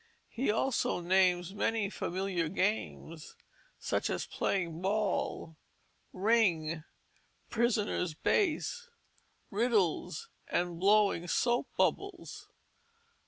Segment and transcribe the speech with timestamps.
[0.29, 3.35] He also names many familiar games,
[3.77, 5.57] such as playing ball,
[6.11, 6.83] ring,
[7.51, 8.89] prisoner's base,
[9.51, 12.49] riddles, and blowing soap bubbles.